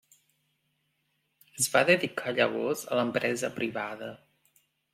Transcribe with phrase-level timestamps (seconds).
[1.59, 4.13] Es va dedicar llavors a l'empresa privada.